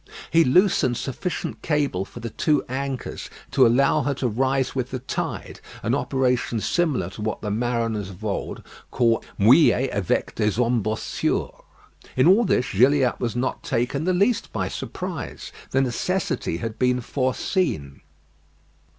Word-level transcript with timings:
He 0.31 0.43
loosened 0.43 0.97
sufficient 0.97 1.61
cable 1.61 2.05
for 2.05 2.21
the 2.21 2.31
two 2.31 2.65
anchors 2.67 3.29
to 3.51 3.67
allow 3.67 4.01
her 4.01 4.15
to 4.15 4.27
rise 4.27 4.73
with 4.73 4.89
the 4.89 4.97
tide; 4.97 5.61
an 5.83 5.93
operation 5.93 6.59
similar 6.59 7.11
to 7.11 7.21
what 7.21 7.41
the 7.41 7.51
mariners 7.51 8.09
of 8.09 8.25
old 8.25 8.63
called 8.89 9.23
"mouiller 9.37 9.89
avec 9.91 10.33
des 10.33 10.59
embossures." 10.59 11.53
In 12.15 12.25
all 12.25 12.45
this, 12.45 12.71
Gilliatt 12.73 13.19
was 13.19 13.35
not 13.35 13.61
taken 13.61 14.05
the 14.05 14.11
least 14.13 14.51
by 14.51 14.67
surprise; 14.69 15.51
the 15.69 15.81
necessity 15.81 16.57
had 16.57 16.79
been 16.79 16.99
foreseen. 16.99 18.01